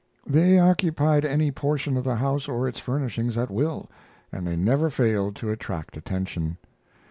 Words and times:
They 0.25 0.57
occupied 0.57 1.25
any 1.25 1.51
portion 1.51 1.95
of 1.95 2.03
the 2.03 2.15
house 2.15 2.47
or 2.47 2.67
its 2.67 2.79
furnishings 2.79 3.37
at 3.37 3.51
will, 3.51 3.87
and 4.31 4.47
they 4.47 4.55
never 4.55 4.89
failed 4.89 5.35
to 5.35 5.51
attract 5.51 5.95
attention. 5.95 6.57